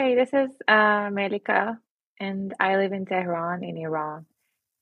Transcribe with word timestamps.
Hey, 0.00 0.16
this 0.16 0.30
is 0.34 0.50
uh, 0.66 1.08
Melika, 1.10 1.78
and 2.18 2.52
I 2.58 2.76
live 2.76 2.92
in 2.92 3.06
Tehran 3.06 3.62
in 3.62 3.76
Iran. 3.76 4.26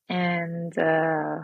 And 0.09 0.73
uh, 0.79 1.41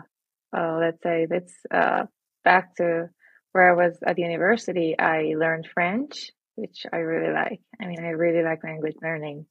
uh, 0.57 0.77
let's 0.79 1.03
say 1.03 1.27
let's 1.29 1.53
uh, 1.69 2.05
back 2.43 2.75
to 2.77 3.09
where 3.51 3.71
I 3.71 3.75
was 3.75 3.99
at 4.03 4.17
university. 4.17 4.97
I 4.97 5.35
learned 5.37 5.69
French, 5.71 6.31
which 6.55 6.87
I 6.91 6.97
really 6.97 7.31
like. 7.31 7.61
I 7.79 7.85
mean, 7.85 8.03
I 8.03 8.09
really 8.09 8.43
like 8.43 8.63
language 8.63 8.95
learning, 9.03 9.45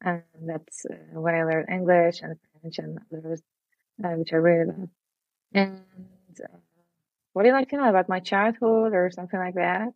and 0.00 0.22
that's 0.46 0.86
uh, 0.88 1.18
when 1.20 1.34
I 1.34 1.42
learned 1.42 1.68
English 1.68 2.20
and 2.22 2.36
French 2.60 2.78
and 2.78 3.00
others, 3.12 3.42
which 3.98 4.32
I 4.32 4.36
really 4.36 4.66
love. 4.66 4.88
And 5.52 5.80
what 7.32 7.42
do 7.42 7.48
you 7.48 7.54
like 7.54 7.70
to 7.70 7.76
know 7.78 7.88
about 7.88 8.08
my 8.08 8.20
childhood 8.20 8.94
or 8.94 9.10
something 9.10 9.40
like 9.40 9.56
that? 9.56 9.88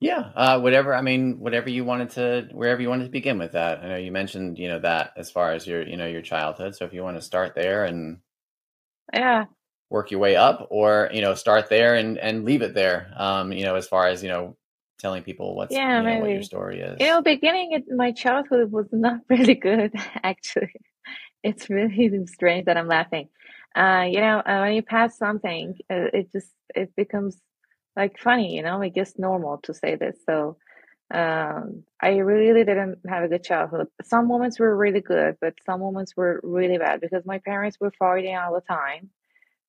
Yeah, 0.00 0.30
uh, 0.36 0.60
whatever. 0.60 0.94
I 0.94 1.00
mean, 1.02 1.40
whatever 1.40 1.68
you 1.70 1.84
wanted 1.84 2.10
to, 2.10 2.48
wherever 2.52 2.80
you 2.80 2.88
wanted 2.88 3.04
to 3.04 3.10
begin 3.10 3.38
with 3.38 3.52
that. 3.52 3.80
I 3.80 3.88
know 3.88 3.96
you 3.96 4.12
mentioned, 4.12 4.58
you 4.58 4.68
know, 4.68 4.78
that 4.80 5.12
as 5.16 5.30
far 5.30 5.52
as 5.52 5.66
your, 5.66 5.86
you 5.86 5.96
know, 5.96 6.06
your 6.06 6.22
childhood. 6.22 6.76
So 6.76 6.84
if 6.84 6.92
you 6.92 7.02
want 7.02 7.16
to 7.16 7.22
start 7.22 7.54
there 7.54 7.84
and 7.84 8.18
Yeah. 9.12 9.46
work 9.90 10.10
your 10.10 10.20
way 10.20 10.36
up, 10.36 10.66
or 10.70 11.10
you 11.12 11.22
know, 11.22 11.34
start 11.34 11.68
there 11.68 11.94
and 11.94 12.18
and 12.18 12.44
leave 12.44 12.62
it 12.62 12.74
there. 12.74 13.12
Um, 13.16 13.52
you 13.52 13.64
know, 13.64 13.74
as 13.74 13.88
far 13.88 14.06
as 14.08 14.22
you 14.22 14.28
know, 14.28 14.56
telling 14.98 15.22
people 15.22 15.54
what's, 15.56 15.74
Yeah, 15.74 16.00
you 16.00 16.06
know, 16.06 16.20
what 16.20 16.30
your 16.32 16.42
story 16.42 16.80
You 16.80 17.06
know, 17.06 17.22
beginning 17.22 17.72
in 17.72 17.96
my 17.96 18.12
childhood 18.12 18.70
was 18.72 18.86
not 18.92 19.20
really 19.28 19.54
good, 19.54 19.92
actually. 20.22 20.72
It's 21.42 21.70
really 21.70 22.26
strange 22.26 22.66
that 22.66 22.76
I'm 22.76 22.88
laughing. 22.88 23.28
Uh, 23.76 24.06
you 24.10 24.20
know, 24.20 24.38
uh, 24.40 24.60
when 24.60 24.74
you 24.74 24.82
pass 24.82 25.16
something, 25.18 25.76
uh, 25.90 26.08
it 26.12 26.32
just 26.32 26.52
it 26.74 26.94
becomes 26.96 27.38
like 27.98 28.18
funny, 28.18 28.54
you 28.56 28.62
know, 28.62 28.80
it 28.80 28.94
gets 28.94 29.18
normal 29.18 29.58
to 29.64 29.74
say 29.74 29.96
this. 29.96 30.16
So, 30.24 30.56
um, 31.12 31.84
I 32.00 32.18
really 32.18 32.64
didn't 32.64 33.00
have 33.08 33.24
a 33.24 33.28
good 33.28 33.42
childhood. 33.42 33.88
Some 34.04 34.28
moments 34.28 34.60
were 34.60 34.76
really 34.76 35.00
good, 35.00 35.36
but 35.40 35.54
some 35.66 35.80
moments 35.80 36.16
were 36.16 36.40
really 36.42 36.78
bad 36.78 37.00
because 37.00 37.24
my 37.26 37.38
parents 37.38 37.78
were 37.80 37.92
fighting 37.98 38.36
all 38.36 38.54
the 38.54 38.60
time. 38.60 39.10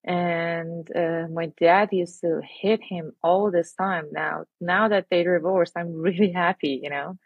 And 0.04 0.88
uh, 0.96 1.28
my 1.32 1.48
dad 1.60 1.90
used 1.92 2.22
to 2.22 2.42
hit 2.62 2.82
him 2.84 3.14
all 3.24 3.52
this 3.52 3.74
time. 3.74 4.06
Now, 4.12 4.46
now 4.62 4.90
that 4.90 5.08
they 5.10 5.24
divorced, 5.24 5.74
I'm 5.76 5.94
really 6.08 6.32
happy, 6.32 6.80
you 6.84 6.90
know. 6.90 7.18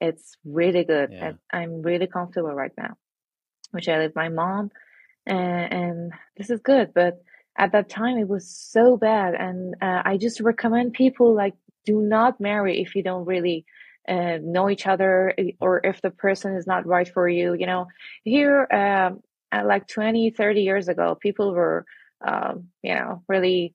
It's 0.00 0.36
really 0.44 0.84
good. 0.84 1.10
Yeah. 1.12 1.26
And 1.26 1.38
I'm 1.52 1.82
really 1.82 2.06
comfortable 2.06 2.54
right 2.54 2.72
now, 2.76 2.94
which 3.70 3.88
I 3.88 3.98
live 3.98 4.10
with 4.10 4.16
my 4.16 4.30
mom, 4.30 4.70
and, 5.26 5.72
and 5.72 6.12
this 6.38 6.48
is 6.48 6.60
good. 6.60 6.92
But 6.94 7.22
at 7.60 7.72
that 7.72 7.90
time, 7.90 8.18
it 8.18 8.28
was 8.28 8.48
so 8.50 8.98
bad. 8.98 9.34
And 9.34 9.76
uh, 9.82 10.02
I 10.04 10.18
just 10.18 10.40
recommend 10.40 10.94
people 10.94 11.34
like 11.34 11.54
do 11.86 12.00
not 12.02 12.40
marry 12.40 12.82
if 12.82 12.96
you 12.96 13.04
don't 13.04 13.26
really 13.26 13.66
uh, 14.08 14.38
know 14.42 14.70
each 14.70 14.86
other 14.88 15.34
eh, 15.38 15.52
or 15.60 15.80
if 15.84 16.02
the 16.02 16.10
person 16.10 16.56
is 16.56 16.66
not 16.66 16.86
right 16.86 17.08
for 17.08 17.28
you. 17.28 17.54
You 17.54 17.66
know, 17.66 17.88
here, 18.24 18.68
um, 18.72 19.20
uh, 19.52 19.64
like 19.66 19.88
20, 19.88 20.30
30 20.30 20.62
years 20.62 20.88
ago, 20.88 21.16
people 21.20 21.54
were, 21.54 21.86
um, 22.26 22.68
you 22.82 22.94
know, 22.96 23.22
really 23.28 23.74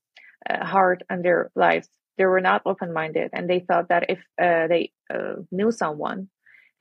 uh, 0.49 0.65
hard 0.65 1.03
on 1.09 1.23
their 1.23 1.51
lives. 1.55 1.89
They 2.17 2.25
were 2.25 2.41
not 2.41 2.63
open-minded, 2.65 3.31
and 3.33 3.49
they 3.49 3.59
thought 3.59 3.89
that 3.89 4.09
if 4.09 4.19
uh, 4.41 4.67
they 4.67 4.91
uh, 5.13 5.35
knew 5.51 5.71
someone 5.71 6.29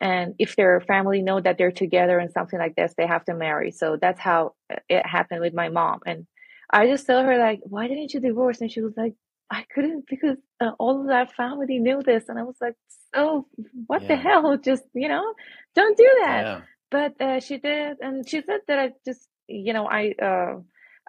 and 0.00 0.34
if 0.38 0.56
their 0.56 0.80
family 0.80 1.22
know 1.22 1.41
that 1.41 1.58
they're 1.58 1.72
together 1.72 2.19
and 2.19 2.32
something 2.32 2.58
like 2.58 2.75
this 2.77 2.94
they 2.98 3.06
have 3.06 3.25
to 3.25 3.34
marry 3.34 3.70
so 3.72 3.97
that's 4.00 4.20
how 4.20 4.55
it 4.88 5.06
happened 5.06 5.41
with 5.41 5.55
my 5.55 5.69
mom 5.69 6.00
and 6.06 6.27
i 6.75 6.86
just 6.89 7.06
tell 7.06 7.22
her 7.25 7.39
like 7.39 7.61
why 7.64 7.89
didn't 7.89 8.14
you 8.14 8.20
divorce? 8.20 8.61
And 8.62 8.70
she 8.72 8.83
was 8.83 8.97
like 8.97 9.14
i 9.50 9.64
couldn't 9.75 10.06
because 10.08 10.39
uh, 10.61 10.72
all 10.78 11.00
of 11.03 11.08
that 11.08 11.33
family 11.34 11.78
knew 11.81 12.03
this. 12.03 12.25
And 12.28 12.39
i 12.39 12.44
was 12.44 12.56
like 12.61 12.77
so 13.14 13.47
what 13.86 14.03
the 14.08 14.16
hell? 14.16 14.56
Just 14.58 14.84
you 14.94 15.08
know 15.08 15.34
don't 15.75 15.97
do 15.97 16.11
that. 16.25 16.48
Yeah. 16.48 16.61
but 16.91 17.20
uh, 17.20 17.41
she 17.41 17.58
did 17.58 17.98
and 18.00 18.28
she 18.28 18.42
said 18.42 18.61
that 18.69 18.78
i 18.78 18.92
just 19.06 19.28
you 19.48 19.72
know 19.72 19.86
i 19.89 20.14
uh 20.28 20.55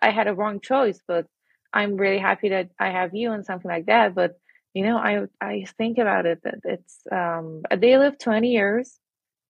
i 0.02 0.12
had 0.12 0.28
a 0.28 0.34
wrong 0.34 0.60
choice 0.62 1.00
but 1.08 1.26
i'm 1.74 1.98
really 1.98 2.20
happy 2.20 2.50
that 2.50 2.70
i 2.80 2.90
have 2.90 3.16
you 3.16 3.32
and 3.34 3.46
something 3.46 3.72
like 3.72 3.88
that. 3.88 4.16
But 4.16 4.40
you 4.74 4.84
know, 4.84 4.98
I 4.98 5.24
I 5.42 5.66
think 5.78 5.98
about 6.00 6.26
it 6.26 6.40
that 6.44 6.60
it's 6.66 7.00
um 7.12 7.64
they 7.78 7.98
lived 7.98 8.20
20 8.20 8.50
years. 8.52 9.00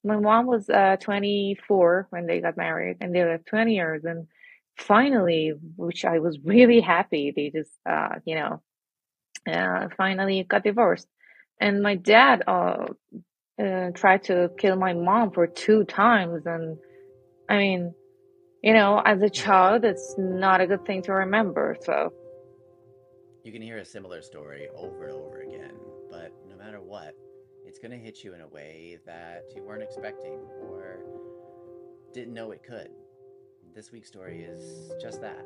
My 0.04 0.18
mom 0.18 0.46
was 0.46 0.70
uh 0.70 0.98
24 1.02 2.08
when 2.12 2.28
they 2.28 2.42
got 2.42 2.58
married 2.58 2.98
and 3.02 3.14
they 3.16 3.24
lived 3.26 3.48
20 3.48 3.74
years 3.76 4.06
and 4.06 4.28
finally, 4.78 5.54
which 5.76 6.06
I 6.06 6.20
was 6.20 6.40
really 6.44 6.82
happy, 6.82 7.34
they 7.36 7.50
just 7.52 7.72
uh 7.90 8.16
you 8.26 8.36
know, 8.36 8.62
uh 9.52 9.90
finally 9.98 10.44
got 10.44 10.64
divorced. 10.64 11.08
And 11.62 11.82
my 11.82 11.96
dad 11.96 12.44
uh, 12.48 12.88
uh 13.62 13.92
tried 13.94 14.24
to 14.26 14.50
kill 14.58 14.76
my 14.76 14.94
mom 14.94 15.32
for 15.32 15.48
two 15.48 15.84
times 15.86 16.46
and 16.46 16.78
I 17.50 17.58
mean, 17.58 17.94
you 18.64 18.74
know, 18.74 19.02
as 19.04 19.22
a 19.22 19.30
child 19.30 19.86
it's 19.86 20.16
not 20.18 20.62
a 20.62 20.68
good 20.68 20.86
thing 20.86 21.04
to 21.04 21.14
remember. 21.14 21.78
So, 21.82 22.14
You 23.44 23.52
can 23.52 23.62
hear 23.62 23.78
a 23.78 23.86
similar 23.86 24.22
story 24.24 24.68
over 24.76 25.06
and 25.06 25.14
over 25.14 25.42
again, 25.42 25.76
but 26.10 26.32
no 26.50 26.58
matter 26.58 26.82
what, 26.82 27.14
it's 27.66 27.80
going 27.80 27.92
to 27.92 27.98
hit 27.98 28.24
you 28.24 28.34
in 28.34 28.42
a 28.42 28.48
way 28.48 28.98
that 29.06 29.44
you 29.56 29.64
weren't 29.64 29.84
expecting 29.84 30.40
or 30.62 31.00
didn't 32.14 32.34
know 32.34 32.52
it 32.52 32.64
could. 32.64 32.90
This 33.76 33.92
week's 33.92 34.08
story 34.08 34.42
is 34.42 34.94
just 35.02 35.20
that. 35.20 35.46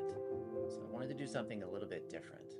So 0.68 0.80
I 0.88 0.92
wanted 0.92 1.08
to 1.08 1.14
do 1.14 1.26
something 1.26 1.64
a 1.64 1.68
little 1.68 1.88
bit 1.88 2.08
different. 2.08 2.54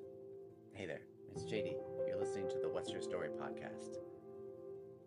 Hey 0.73 0.85
there, 0.85 1.03
it's 1.31 1.45
JD. 1.45 1.77
You're 2.09 2.19
listening 2.19 2.49
to 2.49 2.59
the 2.59 2.69
What's 2.69 2.91
Your 2.91 3.01
Story 3.01 3.29
podcast. 3.29 3.99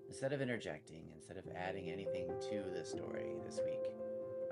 Instead 0.07 0.31
of 0.31 0.41
interjecting, 0.41 1.03
instead 1.13 1.35
of 1.35 1.43
adding 1.53 1.89
anything 1.89 2.29
to 2.49 2.63
the 2.73 2.85
story 2.85 3.35
this 3.45 3.59
week, 3.65 3.91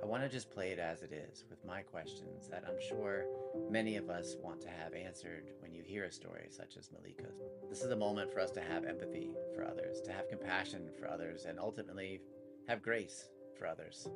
I 0.03 0.05
want 0.05 0.21
to 0.23 0.27
just 0.27 0.51
play 0.51 0.71
it 0.71 0.79
as 0.79 1.01
it 1.01 1.13
is 1.13 1.45
with 1.49 1.63
my 1.63 1.81
questions 1.81 2.49
that 2.49 2.65
I'm 2.67 2.81
sure 2.89 3.23
many 3.69 3.95
of 3.95 4.09
us 4.09 4.35
want 4.43 4.59
to 4.63 4.69
have 4.69 4.93
answered 4.93 5.45
when 5.59 5.73
you 5.73 5.81
hear 5.81 6.03
a 6.03 6.11
story 6.11 6.47
such 6.49 6.75
as 6.75 6.89
Melika's. 6.89 7.39
This 7.69 7.83
is 7.83 7.91
a 7.91 7.95
moment 7.95 8.33
for 8.33 8.41
us 8.41 8.51
to 8.51 8.61
have 8.61 8.83
empathy 8.83 9.31
for 9.55 9.63
others, 9.63 10.01
to 10.01 10.11
have 10.11 10.27
compassion 10.27 10.89
for 10.99 11.09
others, 11.09 11.45
and 11.45 11.57
ultimately 11.57 12.19
have 12.67 12.81
grace 12.81 13.29
for 13.57 13.65
others. 13.65 14.09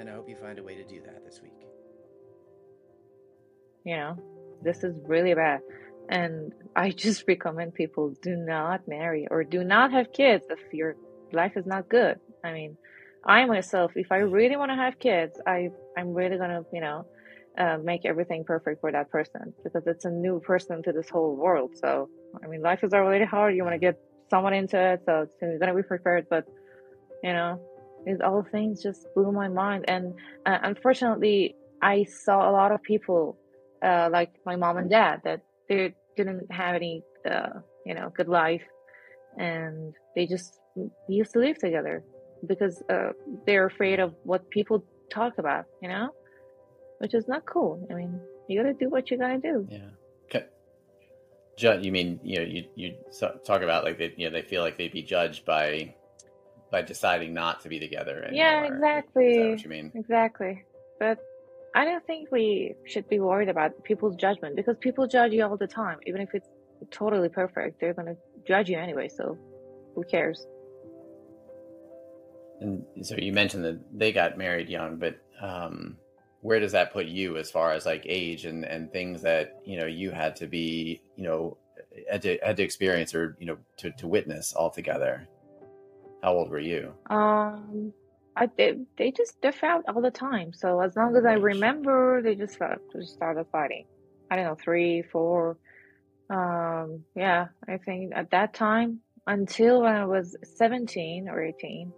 And 0.00 0.08
I 0.08 0.14
hope 0.14 0.28
you 0.28 0.36
find 0.36 0.58
a 0.58 0.62
way 0.62 0.74
to 0.74 0.84
do 0.84 1.00
that 1.02 1.24
this 1.24 1.40
week. 1.42 1.60
you 3.84 3.96
know, 3.96 4.16
this 4.62 4.84
is 4.84 4.94
really 5.06 5.34
bad. 5.34 5.60
And 6.08 6.52
I 6.76 6.90
just 7.04 7.24
recommend 7.26 7.74
people 7.74 8.14
do 8.22 8.36
not 8.36 8.86
marry 8.86 9.26
or 9.30 9.44
do 9.44 9.64
not 9.64 9.92
have 9.92 10.12
kids 10.12 10.44
if 10.50 10.58
your 10.72 10.96
life 11.32 11.52
is 11.56 11.66
not 11.66 11.88
good. 11.88 12.18
I 12.44 12.52
mean, 12.52 12.76
I 13.24 13.44
myself, 13.44 13.92
if 13.96 14.10
I 14.10 14.18
really 14.18 14.56
want 14.56 14.70
to 14.70 14.76
have 14.76 14.98
kids, 14.98 15.38
I 15.46 15.68
I'm 15.96 16.14
really 16.14 16.38
gonna, 16.38 16.62
you 16.72 16.80
know, 16.80 17.06
uh, 17.58 17.76
make 17.82 18.06
everything 18.06 18.44
perfect 18.44 18.80
for 18.80 18.90
that 18.90 19.10
person 19.10 19.52
because 19.62 19.86
it's 19.86 20.06
a 20.06 20.10
new 20.10 20.40
person 20.40 20.82
to 20.84 20.92
this 20.92 21.10
whole 21.10 21.36
world. 21.36 21.72
So, 21.74 22.08
I 22.42 22.46
mean, 22.46 22.62
life 22.62 22.82
is 22.82 22.94
already 22.94 23.26
hard. 23.26 23.54
You 23.54 23.64
want 23.64 23.74
to 23.74 23.78
get 23.78 23.96
someone 24.30 24.54
into 24.54 24.80
it, 24.80 25.02
so 25.04 25.26
it's 25.40 25.60
gonna 25.60 25.74
be 25.74 25.82
prepared. 25.82 26.26
But 26.30 26.46
you 27.22 27.34
know, 27.34 27.60
these 28.06 28.20
all 28.20 28.44
things 28.50 28.82
just 28.82 29.06
blew 29.14 29.32
my 29.32 29.48
mind. 29.48 29.84
And 29.88 30.14
uh, 30.46 30.58
unfortunately, 30.62 31.54
I 31.82 32.04
saw 32.04 32.48
a 32.48 32.52
lot 32.52 32.72
of 32.72 32.82
people, 32.82 33.38
uh, 33.82 34.08
like 34.12 34.30
my 34.44 34.56
mom 34.56 34.76
and 34.76 34.90
dad, 34.90 35.22
that 35.24 35.40
they 35.68 35.94
didn't 36.16 36.50
have 36.52 36.74
any, 36.74 37.02
uh, 37.30 37.60
you 37.86 37.94
know, 37.94 38.10
good 38.14 38.28
life, 38.28 38.62
and 39.38 39.94
they 40.14 40.26
just 40.26 40.58
used 41.08 41.32
to 41.32 41.38
live 41.38 41.58
together 41.58 42.02
because 42.46 42.82
uh, 42.90 43.10
they're 43.46 43.66
afraid 43.66 44.00
of 44.00 44.14
what 44.24 44.48
people 44.50 44.84
talk 45.10 45.38
about, 45.38 45.64
you 45.82 45.88
know, 45.88 46.10
which 46.98 47.14
is 47.14 47.28
not 47.28 47.44
cool. 47.46 47.86
I 47.90 47.94
mean, 47.94 48.20
you 48.48 48.60
gotta 48.60 48.74
do 48.74 48.88
what 48.88 49.10
you 49.10 49.18
gotta 49.18 49.38
do. 49.38 49.66
Yeah. 49.70 49.78
Okay. 50.26 50.46
Ju- 51.56 51.80
you 51.80 51.92
mean 51.92 52.20
you 52.22 52.38
know 52.38 52.44
you 52.44 52.64
you 52.74 52.94
talk 53.44 53.62
about 53.62 53.84
like 53.84 53.98
they 53.98 54.12
you 54.16 54.28
know 54.28 54.32
they 54.32 54.42
feel 54.42 54.62
like 54.62 54.76
they'd 54.76 54.92
be 54.92 55.02
judged 55.02 55.44
by 55.44 55.94
by 56.70 56.82
deciding 56.82 57.34
not 57.34 57.60
to 57.62 57.68
be 57.68 57.80
together 57.80 58.28
Yeah, 58.32 58.60
anymore. 58.60 58.74
Is 58.74 58.80
that 58.80 58.98
exactly. 58.98 59.50
what 59.50 59.62
you 59.64 59.70
mean? 59.70 59.92
Exactly. 59.94 60.64
But 60.98 61.18
I 61.74 61.84
don't 61.84 62.04
think 62.06 62.30
we 62.30 62.74
should 62.86 63.08
be 63.08 63.20
worried 63.20 63.48
about 63.48 63.84
people's 63.84 64.16
judgment 64.16 64.56
because 64.56 64.76
people 64.80 65.06
judge 65.06 65.32
you 65.32 65.44
all 65.44 65.56
the 65.56 65.66
time. 65.66 65.98
Even 66.06 66.20
if 66.20 66.30
it's 66.34 66.48
totally 66.90 67.28
perfect, 67.28 67.80
they're 67.80 67.94
gonna 67.94 68.16
judge 68.46 68.68
you 68.68 68.78
anyway, 68.78 69.08
so 69.08 69.38
who 69.94 70.04
cares? 70.04 70.46
And 72.60 72.84
so 73.02 73.16
you 73.16 73.32
mentioned 73.32 73.64
that 73.64 73.80
they 73.92 74.12
got 74.12 74.36
married 74.36 74.68
young, 74.68 74.96
but 74.96 75.18
um, 75.40 75.96
where 76.42 76.60
does 76.60 76.72
that 76.72 76.92
put 76.92 77.06
you 77.06 77.36
as 77.36 77.50
far 77.50 77.72
as 77.72 77.86
like 77.86 78.02
age 78.06 78.44
and, 78.44 78.64
and 78.64 78.92
things 78.92 79.22
that 79.22 79.60
you 79.64 79.78
know 79.78 79.86
you 79.86 80.10
had 80.10 80.36
to 80.36 80.46
be 80.46 81.02
you 81.16 81.24
know 81.24 81.56
had 82.10 82.22
to, 82.22 82.38
had 82.42 82.56
to 82.56 82.62
experience 82.62 83.14
or 83.14 83.36
you 83.40 83.46
know 83.46 83.58
to, 83.78 83.90
to 83.92 84.06
witness 84.06 84.54
altogether? 84.54 85.28
How 86.22 86.34
old 86.34 86.50
were 86.50 86.60
you? 86.60 86.94
Um 87.08 87.92
I 88.36 88.48
they, 88.56 88.76
they 88.96 89.10
just 89.10 89.34
they 89.42 89.52
fought 89.52 89.82
all 89.88 90.00
the 90.00 90.10
time. 90.10 90.52
So 90.52 90.80
as 90.80 90.96
long 90.96 91.16
as 91.16 91.24
I 91.24 91.34
remember, 91.34 92.22
they 92.22 92.34
just 92.36 92.56
fought, 92.56 92.78
just 92.92 93.12
started 93.12 93.46
fighting. 93.50 93.86
I 94.30 94.36
don't 94.36 94.44
know, 94.44 94.56
three, 94.62 95.02
four. 95.02 95.58
Um, 96.30 97.04
yeah, 97.16 97.48
I 97.68 97.78
think 97.78 98.12
at 98.14 98.30
that 98.30 98.54
time 98.54 99.00
until 99.26 99.82
when 99.82 99.94
I 99.94 100.06
was 100.06 100.36
17 100.56 101.28
or 101.28 101.42
18, 101.42 101.92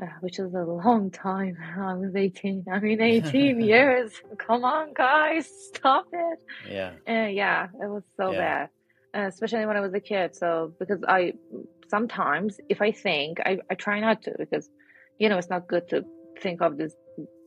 uh, 0.00 0.06
which 0.20 0.38
is 0.38 0.54
a 0.54 0.58
long 0.58 1.10
time. 1.10 1.56
I 1.78 1.94
was 1.94 2.14
18. 2.14 2.64
I 2.72 2.78
mean, 2.78 3.00
18 3.00 3.60
years. 3.72 4.12
Come 4.38 4.64
on, 4.64 4.94
guys, 4.94 5.48
stop 5.74 6.06
it. 6.12 6.38
Yeah. 6.70 6.92
And 7.06 7.34
yeah, 7.34 7.64
it 7.64 7.88
was 7.90 8.04
so 8.16 8.32
Yeah. 8.32 8.38
bad, 8.38 8.62
uh, 8.64 8.68
especially 9.14 9.66
when 9.66 9.76
I 9.76 9.80
was 9.80 9.94
a 9.94 10.00
kid. 10.00 10.36
So 10.36 10.74
because 10.78 11.00
I 11.06 11.34
sometimes, 11.88 12.58
if 12.68 12.80
I 12.80 12.92
think, 12.92 13.40
I, 13.40 13.58
I 13.70 13.74
try 13.74 14.00
not 14.00 14.22
to 14.22 14.34
because 14.38 14.68
you 15.18 15.28
know 15.28 15.38
it's 15.38 15.50
not 15.50 15.68
good 15.68 15.88
to 15.90 16.04
think 16.40 16.62
of 16.62 16.76
this 16.76 16.94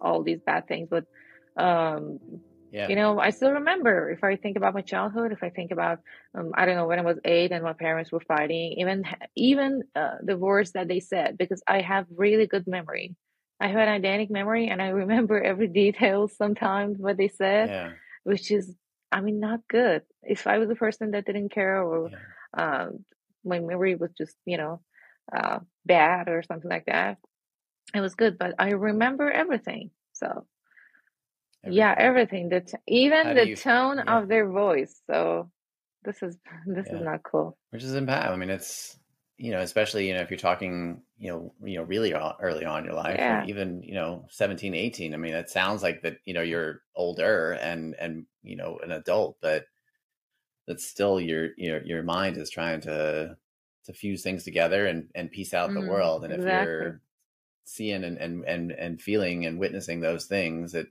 all 0.02 0.24
these 0.24 0.40
bad 0.46 0.68
things. 0.68 0.90
But 0.90 1.06
um, 1.62 2.20
Yeah. 2.72 2.90
you 2.90 2.96
know, 2.96 3.20
I 3.20 3.30
still 3.30 3.52
remember 3.52 4.10
if 4.12 4.24
I 4.24 4.36
think 4.36 4.58
about 4.58 4.74
my 4.74 4.82
childhood, 4.82 5.32
if 5.32 5.44
I 5.44 5.50
think 5.50 5.72
about 5.72 6.00
um, 6.38 6.52
I 6.56 6.66
don't 6.66 6.76
know 6.76 6.88
when 6.88 7.00
I 7.00 7.04
was 7.04 7.20
eight 7.26 7.52
and 7.52 7.64
my 7.64 7.74
parents 7.74 8.12
were 8.12 8.20
fighting, 8.22 8.74
even 8.80 9.06
even 9.36 9.84
uh, 9.96 10.16
the 10.24 10.38
words 10.38 10.72
that 10.74 10.88
they 10.88 11.00
said, 11.00 11.38
because 11.38 11.62
I 11.68 11.82
have 11.82 12.06
really 12.16 12.48
good 12.48 12.68
memory. 12.68 13.16
I 13.60 13.68
have 13.68 13.78
an 13.78 14.02
eidetic 14.02 14.30
memory, 14.30 14.68
and 14.68 14.82
I 14.82 14.90
remember 14.90 15.42
every 15.42 15.68
detail 15.84 16.28
sometimes 16.28 16.98
what 17.00 17.18
they 17.18 17.30
said 17.30 17.70
Yeah. 17.70 17.90
which 18.24 18.52
is 18.52 18.74
i 19.14 19.22
mean 19.22 19.40
not 19.40 19.62
good 19.70 20.02
if 20.24 20.48
i 20.48 20.58
was 20.58 20.70
a 20.70 20.76
person 20.76 21.12
that 21.12 21.26
didn't 21.26 21.50
care 21.60 21.82
or 21.82 22.10
Yeah. 22.12 22.20
um 22.64 23.06
my 23.46 23.60
memory 23.60 23.96
was 23.96 24.12
just 24.18 24.36
you 24.46 24.58
know 24.58 24.82
uh 25.36 25.60
bad 25.86 26.28
or 26.30 26.44
something 26.44 26.70
like 26.70 26.86
that 26.86 27.18
it 27.94 28.02
was 28.02 28.16
good 28.16 28.38
but 28.38 28.56
i 28.60 28.70
remember 28.72 29.30
everything 29.32 29.92
so 30.14 30.46
yeah 31.70 31.94
Everything. 31.98 32.50
everything 32.50 32.50
the 32.50 32.80
even 32.88 33.28
How 33.28 33.34
the 33.34 33.48
you? 33.48 33.56
tone 33.56 33.98
Yeah. 33.98 34.18
of 34.18 34.28
their 34.28 34.48
voice 34.50 35.02
so 35.10 35.50
this 36.04 36.22
is 36.22 36.38
this 36.68 36.88
is 36.88 37.02
not 37.02 37.24
cool 37.24 37.58
Which 37.72 37.84
is 37.84 37.96
impact. 37.96 38.30
I 38.30 38.36
mean, 38.36 38.50
it's 38.50 38.98
you 39.38 39.52
know, 39.52 39.62
especially 39.62 40.08
you 40.08 40.14
know, 40.14 40.22
if 40.22 40.30
you're 40.30 40.38
talking, 40.50 41.02
you 41.24 41.30
know, 41.32 41.54
you 41.64 41.78
know, 41.78 41.84
really 41.84 42.14
early 42.14 42.66
on 42.66 42.80
in 42.80 42.86
your 42.86 42.96
life, 42.96 43.16
yeah 43.18 43.46
even 43.48 43.82
you 43.82 43.94
know, 43.94 44.26
17, 44.30 44.76
18. 44.76 45.14
I 45.14 45.18
mean, 45.18 45.34
it 45.34 45.50
sounds 45.50 45.82
like 45.82 46.02
that. 46.02 46.18
You 46.26 46.34
know, 46.34 46.42
you're 46.42 46.82
older 46.98 47.54
and 47.54 47.96
and 47.98 48.26
you 48.44 48.58
know, 48.58 48.78
an 48.84 48.92
adult, 48.92 49.38
but 49.42 49.64
that's 50.68 50.86
still 50.86 51.22
your 51.22 51.52
your 51.56 51.82
your 51.86 52.04
mind 52.04 52.36
is 52.36 52.50
trying 52.50 52.82
to 52.82 53.38
to 53.86 53.94
fuse 53.94 54.22
things 54.22 54.44
together 54.44 54.86
and 54.86 55.08
and 55.16 55.32
piece 55.32 55.54
out 55.54 55.74
the 55.74 55.80
mm, 55.80 55.88
world. 55.88 56.26
And 56.26 56.34
if 56.34 56.40
exactly 56.40 56.74
you're 56.74 57.02
seeing 57.64 58.04
and 58.04 58.18
and 58.18 58.44
and 58.44 58.72
and 58.74 59.02
feeling 59.02 59.46
and 59.46 59.58
witnessing 59.58 60.02
those 60.02 60.26
things, 60.26 60.74
it 60.74 60.88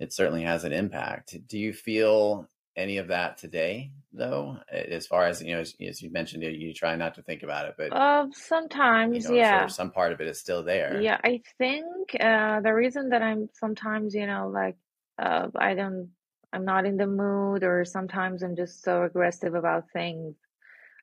it 0.00 0.12
certainly 0.12 0.42
has 0.42 0.64
an 0.64 0.72
impact. 0.72 1.36
Do 1.46 1.56
you 1.56 1.72
feel 1.72 2.48
any 2.76 2.98
of 2.98 3.08
that 3.08 3.38
today, 3.38 3.90
though? 4.12 4.58
As 4.70 5.06
far 5.06 5.26
as 5.26 5.42
you 5.42 5.54
know, 5.54 5.60
as, 5.60 5.74
as 5.80 6.02
you 6.02 6.10
mentioned, 6.10 6.42
you, 6.42 6.50
you 6.50 6.74
try 6.74 6.94
not 6.96 7.14
to 7.14 7.22
think 7.22 7.42
about 7.42 7.66
it, 7.68 7.74
but 7.78 7.92
uh 7.92 8.26
you 8.26 8.32
sometimes 8.32 9.24
know, 9.24 9.30
I'm 9.30 9.34
sure 9.36 9.38
yeah 9.38 9.66
some 9.68 9.90
part 9.90 10.12
of 10.12 10.20
it 10.20 10.26
is 10.26 10.38
still 10.38 10.62
there. 10.62 11.00
Yeah, 11.02 11.18
I 11.22 11.42
think 11.58 12.16
uh, 12.20 12.60
the 12.60 12.72
reason 12.72 13.10
that 13.10 13.22
I'm 13.22 13.48
sometimes, 13.54 14.14
you 14.14 14.26
know, 14.26 14.48
like 14.52 14.76
uh, 15.18 15.48
I 15.56 15.74
don't, 15.74 16.10
I'm 16.52 16.64
not 16.64 16.86
in 16.86 16.96
the 16.96 17.06
mood, 17.06 17.64
or 17.64 17.84
sometimes 17.84 18.42
I'm 18.42 18.56
just 18.56 18.82
so 18.82 19.02
aggressive 19.02 19.54
about 19.54 19.90
things, 19.92 20.36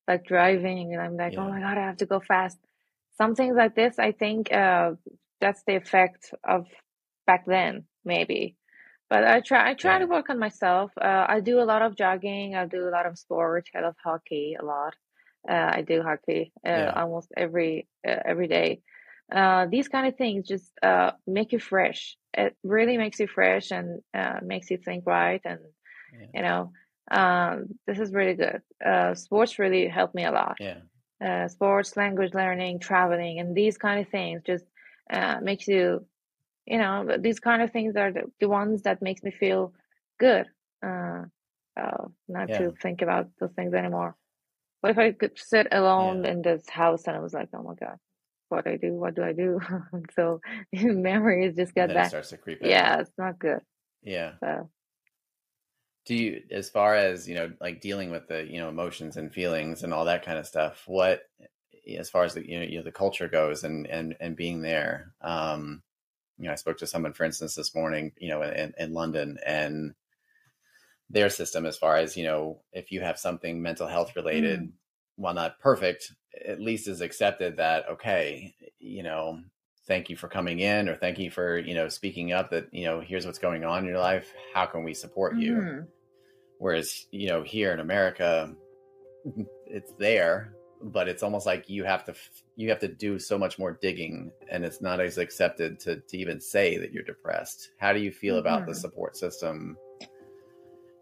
like 0.08 0.26
driving, 0.26 0.94
and 0.94 1.02
I'm 1.02 1.18
like, 1.18 1.34
oh 1.38 1.50
my 1.50 1.60
God, 1.60 1.78
I 1.78 1.86
have 1.86 1.98
to 1.98 2.06
go 2.06 2.20
fast. 2.20 2.58
Some 3.18 3.36
things 3.36 3.56
like 3.56 3.76
this, 3.76 4.00
I 4.00 4.12
think 4.12 4.52
uh, 4.52 4.92
that's 5.40 5.64
the 5.68 5.76
effect 5.76 6.34
of 6.48 6.66
back 7.28 7.46
then, 7.46 7.86
maybe. 8.04 8.56
But 9.14 9.24
I 9.26 9.42
try, 9.42 9.72
I 9.72 9.74
try 9.76 10.00
to 10.00 10.08
work 10.08 10.30
on 10.30 10.40
myself. 10.40 10.92
Uh, 11.00 11.26
I 11.36 11.40
do 11.40 11.62
a 11.62 11.70
lot 11.72 11.84
of 11.84 11.96
jogging. 11.96 12.56
I 12.56 12.66
do 12.66 12.90
a 12.90 12.94
lot 12.98 13.06
of 13.06 13.20
sports. 13.20 13.70
I 13.76 13.82
love 13.82 13.96
hockey 14.04 14.58
a 14.60 14.66
lot. 14.66 14.96
Uh, 15.48 15.70
I 15.78 15.82
do 15.82 16.02
hockey 16.02 16.54
uh, 16.66 16.70
yeah, 16.70 16.94
almost 16.96 17.30
every 17.38 17.88
uh, 18.08 18.22
every 18.26 18.48
day. 18.48 18.82
Uh, 19.32 19.68
these 19.68 19.88
kind 19.88 20.08
of 20.08 20.16
things 20.18 20.48
just 20.48 20.72
uh, 20.82 21.12
make 21.28 21.52
you 21.54 21.60
fresh. 21.60 22.18
It 22.34 22.56
really 22.64 22.98
makes 22.98 23.20
you 23.20 23.28
fresh 23.28 23.72
and 23.72 24.02
uh, 24.14 24.40
makes 24.44 24.72
you 24.72 24.78
think 24.78 25.06
right. 25.06 25.42
And 25.46 25.60
yeah, 26.14 26.28
you 26.34 26.42
know, 26.42 26.72
um, 27.12 27.68
this 27.88 28.00
is 28.00 28.14
really 28.14 28.36
good. 28.36 28.62
Uh, 28.86 29.16
sports 29.16 29.60
really 29.60 29.88
helped 29.88 30.16
me 30.16 30.26
a 30.26 30.32
lot. 30.32 30.58
yeah, 30.60 30.80
Uh, 31.24 31.48
sports, 31.48 31.96
language 31.98 32.34
learning, 32.34 32.80
traveling, 32.80 33.40
and 33.40 33.56
these 33.56 33.78
kind 33.78 34.00
of 34.02 34.10
things 34.10 34.42
just 34.46 34.66
uh, 35.12 35.38
makes 35.42 35.68
you 35.68 36.06
you 36.66 36.78
know 36.78 37.18
these 37.20 37.40
kind 37.40 37.62
of 37.62 37.72
things 37.72 37.96
are 37.96 38.12
the, 38.12 38.24
the 38.40 38.50
ones 38.50 38.84
that 38.84 39.02
makes 39.02 39.24
me 39.24 39.32
feel 39.32 39.74
good 40.20 40.46
uh, 40.86 41.24
uh 41.80 42.06
not 42.28 42.50
yeah, 42.50 42.58
to 42.60 42.72
think 42.82 43.02
about 43.02 43.30
those 43.40 43.52
things 43.54 43.74
anymore 43.74 44.16
what 44.82 44.92
if 44.92 44.98
i 44.98 45.12
could 45.12 45.38
sit 45.38 45.68
yeah. 45.72 45.80
alone 45.80 46.26
in 46.26 46.42
this 46.42 46.68
house 46.70 47.06
and 47.08 47.16
i 47.16 47.20
was 47.20 47.34
like 47.34 47.50
oh 47.54 47.64
my 47.64 47.74
god 47.76 47.98
what 48.50 48.66
do 48.66 48.72
I 48.72 48.78
do 48.78 48.94
what 48.94 49.16
do 49.16 49.24
i 49.24 49.34
do 49.34 49.60
so 50.16 50.40
memories 50.74 51.56
just 51.56 51.74
get 51.74 51.94
back 51.94 52.10
starts 52.10 52.30
to 52.30 52.38
creep 52.38 52.62
in. 52.62 52.70
yeah 52.70 53.00
it's 53.00 53.12
not 53.18 53.40
good 53.40 53.62
Yeah. 54.04 54.34
so 54.40 54.70
Do 56.06 56.16
you, 56.16 56.44
as 56.52 56.70
far 56.70 56.96
as 56.96 57.28
you 57.28 57.36
know, 57.36 57.52
like 57.62 57.82
dealing 57.82 58.12
with 58.12 58.28
the 58.28 58.46
you 58.46 58.60
know 58.60 58.70
emotions 58.70 59.18
and 59.18 59.34
feelings 59.34 59.84
and 59.84 59.94
all 59.94 60.06
that 60.06 60.26
kind 60.26 60.38
of 60.38 60.46
stuff? 60.46 60.84
What, 60.86 61.22
as 61.98 62.10
far 62.10 62.24
as 62.26 62.34
the 62.34 62.48
you 62.48 62.60
know, 62.60 62.66
you 62.66 62.78
know 62.78 62.84
the 62.84 62.92
culture 62.92 63.28
goes 63.30 63.64
and 63.64 63.88
and 63.88 64.16
and 64.20 64.36
being 64.36 64.62
there, 64.62 65.14
um, 65.22 65.82
you 66.44 66.50
know, 66.50 66.54
I 66.54 66.56
spoke 66.56 66.78
to 66.80 66.88
someone, 66.88 67.14
for 67.14 67.24
instance, 67.24 67.56
this 67.56 67.74
morning, 67.74 68.12
you 68.18 68.30
know, 68.30 68.42
in, 68.42 68.74
in 68.78 68.94
London, 68.94 69.38
and 69.46 69.94
their 71.10 71.30
system 71.30 71.66
as 71.66 71.78
far 71.78 71.98
as 71.98 72.18
you 72.18 72.24
know 72.24 72.62
if 72.72 72.92
you 72.92 73.02
have 73.02 73.20
something 73.20 73.62
mental 73.62 73.88
health 73.88 74.16
related 74.16 74.62
mm, 74.62 74.72
while 75.16 75.34
not 75.34 75.60
perfect 75.60 76.12
at 76.48 76.60
least 76.60 76.88
is 76.88 77.02
accepted 77.02 77.58
that 77.58 77.88
okay 77.88 78.56
you 78.80 79.04
know 79.04 79.40
thank 79.86 80.10
you 80.10 80.16
for 80.16 80.28
coming 80.28 80.60
in 80.60 80.90
or 80.90 80.96
thank 80.96 81.20
you 81.20 81.30
for 81.30 81.60
you 81.60 81.76
know 81.76 81.88
speaking 81.88 82.32
up 82.32 82.50
that 82.50 82.68
you 82.72 82.86
know 82.86 83.00
here's 83.00 83.28
what's 83.28 83.38
going 83.38 83.64
on 83.64 83.80
in 83.80 83.86
your 83.86 84.00
life 84.00 84.34
how 84.56 84.66
can 84.66 84.84
we 84.84 84.94
support 84.94 85.38
you? 85.38 85.56
Hmm 85.56 85.80
whereas 86.64 87.06
you 87.12 87.28
know 87.28 87.44
here 87.44 87.74
in 87.74 87.82
america 87.82 88.54
it's 89.68 89.92
there 90.00 90.54
but 90.92 91.08
it's 91.08 91.24
almost 91.24 91.46
like 91.46 91.70
you 91.70 91.84
have 91.84 92.04
to 92.06 92.12
f- 92.12 92.44
you 92.56 92.70
have 92.70 92.80
to 92.80 92.88
do 92.88 93.18
so 93.18 93.38
much 93.38 93.58
more 93.58 93.78
digging 93.82 94.32
and 94.50 94.66
it's 94.66 94.82
not 94.82 95.00
as 95.00 95.18
accepted 95.18 95.80
to, 95.80 95.98
to 96.02 96.18
even 96.18 96.40
say 96.40 96.78
that 96.78 96.92
you're 96.92 97.04
depressed. 97.04 97.70
How 97.78 97.94
do 97.94 98.00
you 98.00 98.12
feel 98.12 98.38
about 98.38 98.66
the 98.66 98.74
hmm 98.74 98.80
support 98.80 99.16
system 99.16 99.78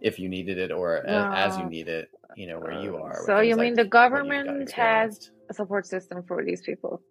if 0.02 0.20
you 0.20 0.30
needed 0.30 0.58
it 0.58 0.72
or 0.72 1.06
as 1.06 1.58
you 1.58 1.66
need 1.66 1.88
it, 1.88 2.10
you 2.36 2.48
know, 2.48 2.60
where 2.60 2.72
you 2.72 2.96
uh, 2.96 3.00
are 3.04 3.26
so 3.26 3.40
you 3.40 3.56
mean 3.56 3.76
the 3.76 3.84
like 3.84 3.92
what 3.92 3.92
government 3.92 4.72
has 4.72 5.32
a 5.50 5.54
support 5.54 5.86
system 5.86 6.24
for 6.24 6.44
these 6.44 6.62
people 6.62 7.02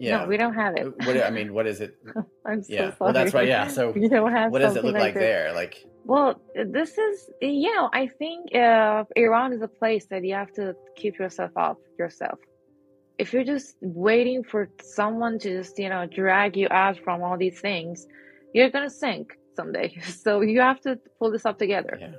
no 0.00 0.06
Yeah. 0.06 0.26
we 0.26 0.36
don't 0.36 0.54
have 0.54 0.74
it 0.76 0.86
What 1.06 1.16
I 1.22 1.30
mean, 1.30 1.54
what 1.54 1.66
is 1.66 1.80
it? 1.80 1.92
i'm 2.46 2.62
so 2.62 2.72
Yeah. 2.72 2.94
Well, 3.00 3.12
that's 3.12 3.34
right. 3.34 3.48
Yeah. 3.48 3.66
So 3.68 3.90
we 3.96 4.08
don't 4.08 4.32
have 4.32 4.50
what 4.52 4.60
does 4.62 4.76
it 4.76 4.84
look 4.84 4.94
like 4.94 5.14
like 5.14 5.14
there? 5.14 5.52
Like, 5.60 5.74
Well, 6.04 6.30
this 6.78 6.98
is, 6.98 7.30
you 7.40 7.72
know, 7.74 7.88
I 7.92 8.04
think 8.20 8.40
uh, 8.54 9.04
Iran 9.16 9.48
is 9.56 9.62
a 9.62 9.72
place 9.80 10.04
that 10.12 10.22
you 10.28 10.34
have 10.42 10.52
to 10.60 10.74
keep 11.00 11.14
yourself 11.18 11.52
up 11.56 11.78
yourself. 11.98 12.38
If 13.22 13.32
you're 13.32 13.48
just 13.56 13.76
waiting 13.80 14.42
for 14.50 14.68
someone 14.98 15.34
to 15.42 15.48
just, 15.58 15.78
you 15.78 15.88
know, 15.88 16.02
drag 16.20 16.50
you 16.62 16.68
out 16.70 16.96
from 17.04 17.22
all 17.22 17.36
these 17.38 17.60
things, 17.68 17.96
you're 18.54 18.70
gonna 18.70 18.90
sink 19.04 19.26
someday. 19.56 19.88
So 20.24 20.30
you 20.52 20.60
have 20.70 20.80
to 20.86 20.98
pull 21.18 21.30
this 21.34 21.46
up 21.50 21.56
together. 21.64 21.94
yeah, 22.04 22.14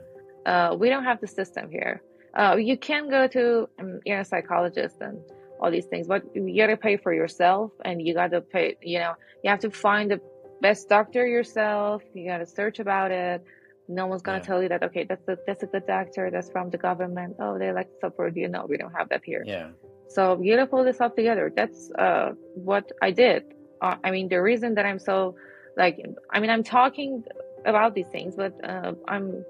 Uh, 0.52 0.70
we 0.82 0.88
don't 0.94 1.04
have 1.12 1.20
the 1.26 1.28
system 1.40 1.66
here. 1.78 1.96
Uh, 2.40 2.56
you 2.70 2.78
can 2.90 3.04
go 3.18 3.22
to, 3.38 3.44
um, 3.80 3.92
you 4.08 4.14
know, 4.16 4.24
psychologist 4.24 4.98
and 5.08 5.18
all 5.60 5.72
these 5.72 5.86
things, 5.86 6.08
but 6.08 6.24
you 6.36 6.56
gotta 6.58 6.78
pay 6.78 6.98
for 6.98 7.14
yourself, 7.14 7.72
and 7.84 8.02
you 8.06 8.14
gotta 8.14 8.42
pay. 8.42 8.78
You 8.82 9.00
know, 9.00 9.14
you 9.44 9.50
have 9.50 9.60
to 9.62 9.72
find 9.72 10.12
the 10.12 10.20
best 10.62 10.90
doctor 10.90 11.26
yourself. 11.26 12.02
You 12.14 12.28
gotta 12.28 12.46
search 12.46 12.80
about 12.80 13.12
it. 13.12 13.44
No 13.88 14.08
one's 14.08 14.22
gonna 14.22 14.40
yeah, 14.40 14.44
tell 14.44 14.62
you 14.64 14.70
that. 14.70 14.84
Okay, 14.84 15.04
that's 15.04 15.28
a 15.28 15.38
that's 15.46 15.64
a 15.64 15.68
good 15.68 15.86
doctor. 15.86 16.30
That's 16.32 16.50
from 16.50 16.70
the 16.70 16.78
government. 16.78 17.36
Oh, 17.40 17.58
they 17.58 17.72
like 17.72 17.90
support 18.00 18.36
you. 18.36 18.48
No, 18.48 18.66
we 18.68 18.78
don't 18.78 18.94
have 18.94 19.10
that 19.10 19.22
here. 19.24 19.44
yeah, 19.46 19.70
So 20.08 20.42
you 20.42 20.56
gotta 20.56 20.68
pull 20.68 20.84
this 20.84 21.00
up 21.02 21.16
together. 21.16 21.52
That's 21.56 21.92
uh 21.98 22.32
what 22.56 22.92
I 23.02 23.12
did. 23.12 23.44
Uh, 23.82 23.96
I 24.04 24.12
mean, 24.12 24.30
the 24.30 24.42
reason 24.42 24.76
that 24.76 24.86
I'm 24.86 25.00
so 25.00 25.36
like, 25.78 26.00
I 26.32 26.40
mean, 26.40 26.50
I'm 26.50 26.64
talking 26.64 27.24
about 27.66 27.94
these 27.94 28.08
things, 28.08 28.36
but 28.36 28.54
uh, 28.64 28.94
I'm 29.08 29.44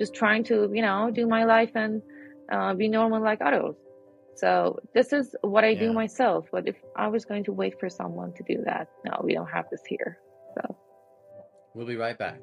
just 0.00 0.14
trying 0.14 0.44
to, 0.44 0.70
you 0.72 0.82
know, 0.82 1.10
do 1.10 1.26
my 1.26 1.44
life 1.44 1.72
and 1.74 2.02
uh, 2.50 2.74
be 2.74 2.88
normal 2.88 3.20
like 3.22 3.40
others. 3.42 3.74
So 4.34 4.80
this 4.94 5.12
is 5.12 5.36
what 5.42 5.64
I 5.64 5.74
do 5.74 5.92
myself. 5.92 6.48
But 6.50 6.66
if 6.66 6.76
I 6.96 7.08
was 7.08 7.24
going 7.24 7.44
to 7.44 7.52
wait 7.52 7.78
for 7.78 7.88
someone 7.88 8.32
to 8.34 8.42
do 8.42 8.62
that, 8.64 8.88
no, 9.04 9.20
we 9.22 9.34
don't 9.34 9.50
have 9.50 9.66
this 9.70 9.82
here. 9.86 10.18
So 10.54 10.76
We'll 11.74 11.86
be 11.86 11.96
right 11.96 12.18
back. 12.18 12.40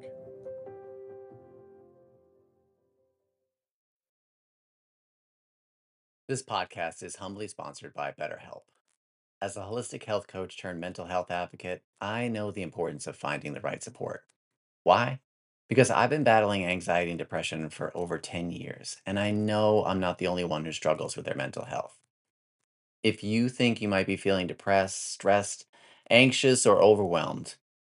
This 6.28 6.42
podcast 6.42 7.02
is 7.02 7.16
humbly 7.16 7.48
sponsored 7.48 7.92
by 7.94 8.12
BetterHelp. 8.12 8.62
As 9.42 9.56
a 9.56 9.62
holistic 9.62 10.04
health 10.04 10.26
coach 10.26 10.60
turned 10.60 10.80
mental 10.80 11.06
health 11.06 11.30
advocate, 11.30 11.82
I 12.00 12.28
know 12.28 12.50
the 12.50 12.62
importance 12.62 13.06
of 13.06 13.16
finding 13.16 13.52
the 13.52 13.60
right 13.60 13.82
support. 13.82 14.22
Why? 14.84 15.20
Because 15.70 15.88
I've 15.88 16.10
been 16.10 16.24
battling 16.24 16.66
anxiety 16.66 17.12
and 17.12 17.18
depression 17.18 17.70
for 17.70 17.96
over 17.96 18.18
10 18.18 18.50
years, 18.50 18.96
and 19.06 19.20
I 19.20 19.30
know 19.30 19.84
I'm 19.84 20.00
not 20.00 20.18
the 20.18 20.26
only 20.26 20.42
one 20.42 20.64
who 20.64 20.72
struggles 20.72 21.16
with 21.16 21.26
their 21.26 21.36
mental 21.36 21.64
health. 21.64 21.96
If 23.04 23.22
you 23.22 23.48
think 23.48 23.80
you 23.80 23.88
might 23.88 24.08
be 24.08 24.16
feeling 24.16 24.48
depressed, 24.48 25.12
stressed, 25.12 25.66
anxious, 26.10 26.66
or 26.66 26.82
overwhelmed, 26.82 27.54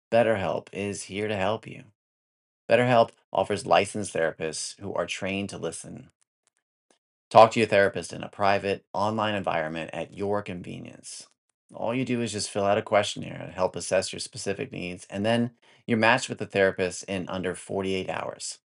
BetterHelp 0.09 0.69
is 0.71 1.03
here 1.03 1.27
to 1.27 1.35
help 1.35 1.67
you. 1.67 1.83
BetterHelp 2.69 3.09
offers 3.33 3.65
licensed 3.65 4.13
therapists 4.13 4.79
who 4.79 4.93
are 4.93 5.05
trained 5.05 5.49
to 5.49 5.57
listen. 5.57 6.11
Talk 7.29 7.51
to 7.51 7.59
your 7.59 7.67
therapist 7.67 8.13
in 8.13 8.23
a 8.23 8.29
private, 8.29 8.85
online 8.93 9.35
environment 9.35 9.89
at 9.91 10.13
your 10.13 10.41
convenience. 10.41 11.27
All 11.73 11.93
you 11.93 12.05
do 12.05 12.21
is 12.21 12.31
just 12.31 12.49
fill 12.49 12.65
out 12.65 12.77
a 12.77 12.81
questionnaire 12.81 13.45
to 13.45 13.51
help 13.51 13.75
assess 13.75 14.13
your 14.13 14.19
specific 14.19 14.71
needs, 14.71 15.05
and 15.09 15.25
then 15.25 15.51
you're 15.85 15.97
matched 15.97 16.29
with 16.29 16.41
a 16.41 16.45
therapist 16.45 17.03
in 17.05 17.27
under 17.27 17.55
48 17.55 18.09
hours. 18.09 18.59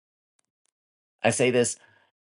I 1.23 1.29
say 1.29 1.51
this 1.51 1.77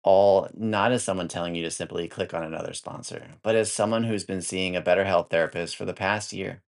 all 0.03 0.49
not 0.55 0.93
as 0.93 1.05
someone 1.05 1.29
telling 1.29 1.55
you 1.55 1.63
to 1.63 1.71
simply 1.71 2.09
click 2.09 2.33
on 2.33 2.43
another 2.43 2.73
sponsor, 2.73 3.35
but 3.43 3.55
as 3.55 3.71
someone 3.71 4.05
who's 4.05 4.25
been 4.25 4.43
seeing 4.43 4.75
a 4.75 4.83
BetterHelp 4.83 5.31
therapist 5.31 5.77
for 5.77 5.85
the 5.85 5.95
past 5.95 6.33
year. 6.33 6.63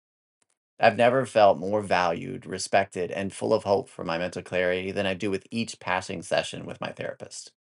I've 0.79 0.97
never 0.97 1.25
felt 1.25 1.59
more 1.59 1.81
valued, 1.81 2.45
respected, 2.45 3.11
and 3.11 3.33
full 3.33 3.55
of 3.55 3.63
hope 3.63 3.89
for 3.89 4.05
my 4.05 4.19
mental 4.19 4.43
clarity 4.43 4.91
than 4.91 5.07
I 5.07 5.15
do 5.15 5.31
with 5.31 5.47
each 5.51 5.79
passing 5.79 6.23
session 6.23 6.67
with 6.67 6.81
my 6.81 6.91
therapist. 6.91 7.53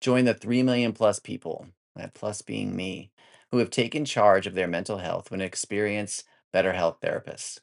Join 0.00 0.24
the 0.24 0.34
3 0.34 0.62
million 0.64 0.92
plus 0.92 1.20
people, 1.20 1.68
that 1.96 2.14
plus 2.14 2.42
being 2.42 2.74
me, 2.74 3.10
who 3.50 3.58
have 3.58 3.70
taken 3.70 4.04
charge 4.04 4.46
of 4.46 4.54
their 4.54 4.68
mental 4.68 4.98
health 4.98 5.30
when 5.30 5.40
experience 5.40 6.24
BetterHelp 6.54 7.00
therapists. 7.00 7.58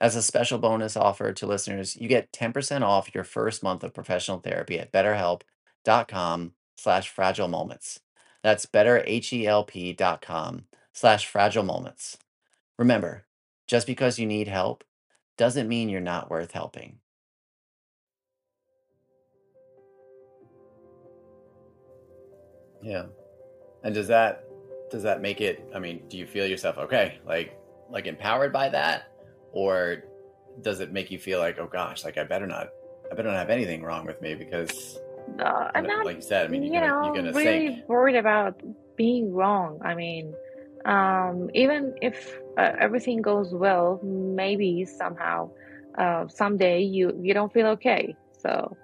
As 0.00 0.16
a 0.16 0.22
special 0.22 0.58
bonus 0.58 0.96
offer 0.96 1.32
to 1.32 1.46
listeners, 1.46 1.96
you 1.96 2.08
get 2.08 2.32
10% 2.32 2.82
off 2.82 3.14
your 3.14 3.24
first 3.24 3.62
month 3.62 3.84
of 3.84 3.92
professional 3.92 4.38
therapy 4.38 4.78
at 4.78 4.92
betterhelp.com 4.92 6.52
slash 6.76 7.08
fragile 7.10 7.48
moments. 7.48 8.00
That's 8.42 8.64
betterhelp.com 8.64 10.64
slash 10.94 11.26
fragile 11.26 11.62
moments. 11.62 12.16
Remember, 12.78 13.26
just 13.68 13.86
because 13.86 14.18
you 14.18 14.26
need 14.26 14.48
help 14.48 14.84
doesn't 15.36 15.68
mean 15.68 15.90
you're 15.90 16.00
not 16.00 16.30
worth 16.30 16.52
helping. 16.52 17.00
Yeah. 22.82 23.06
And 23.82 23.94
does 23.94 24.08
that 24.08 24.44
does 24.90 25.02
that 25.04 25.20
make 25.22 25.40
it 25.40 25.64
I 25.74 25.78
mean, 25.78 26.02
do 26.08 26.16
you 26.16 26.26
feel 26.26 26.46
yourself 26.46 26.78
okay, 26.78 27.18
like 27.26 27.56
like 27.90 28.06
empowered 28.06 28.52
by 28.52 28.68
that 28.68 29.04
or 29.52 30.04
does 30.62 30.80
it 30.80 30.92
make 30.92 31.10
you 31.10 31.18
feel 31.18 31.38
like, 31.38 31.58
"Oh 31.58 31.66
gosh, 31.66 32.04
like 32.04 32.18
I 32.18 32.24
better 32.24 32.46
not 32.46 32.68
I 33.10 33.14
better 33.14 33.28
not 33.28 33.36
have 33.36 33.50
anything 33.50 33.82
wrong 33.82 34.04
with 34.06 34.20
me 34.20 34.34
because 34.34 34.98
Uh, 35.38 35.70
I'm 35.74 35.84
don't- 35.86 36.04
like 36.04 36.16
you 36.16 36.22
said, 36.22 36.46
I 36.46 36.48
mean, 36.48 36.62
you 36.64 36.72
you're 36.72 36.80
gonna 36.80 36.92
know, 36.92 37.04
you're 37.04 37.14
gonna 37.14 37.32
really 37.32 37.66
sink." 37.68 37.88
worried 37.88 38.16
about 38.16 38.60
being 38.96 39.32
wrong. 39.32 39.78
I 39.82 39.94
mean, 39.94 40.34
um, 40.84 41.48
even 41.54 41.94
if 42.02 42.16
uh, 42.58 42.72
everything 42.78 43.22
goes 43.22 43.54
well, 43.54 44.00
maybe 44.02 44.84
somehow, 44.84 45.50
uh, 45.98 46.26
someday 46.28 46.80
you 46.82 47.16
you 47.22 47.32
don't 47.34 47.52
feel 47.52 47.68
okay. 47.68 48.14
So 48.38 48.76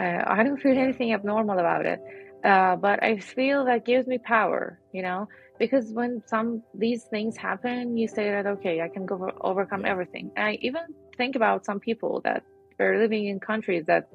uh, 0.00 0.22
I 0.26 0.42
don't 0.42 0.60
feel 0.60 0.76
anything 0.76 1.12
abnormal 1.12 1.58
about 1.58 1.86
it. 1.86 2.00
Uh, 2.44 2.76
but 2.76 3.02
I 3.02 3.16
feel 3.18 3.64
that 3.64 3.86
gives 3.86 4.06
me 4.06 4.18
power, 4.18 4.78
you 4.92 5.02
know, 5.02 5.28
because 5.58 5.90
when 5.92 6.22
some 6.26 6.62
these 6.74 7.04
things 7.04 7.36
happen, 7.36 7.96
you 7.96 8.06
say 8.06 8.30
that 8.30 8.46
okay, 8.46 8.82
I 8.82 8.88
can 8.88 9.06
go 9.06 9.30
overcome 9.40 9.84
everything. 9.86 10.30
And 10.36 10.46
I 10.48 10.58
even 10.60 10.82
think 11.16 11.36
about 11.36 11.64
some 11.64 11.80
people 11.80 12.20
that 12.24 12.42
are 12.78 12.98
living 12.98 13.26
in 13.26 13.40
countries 13.40 13.86
that 13.86 14.08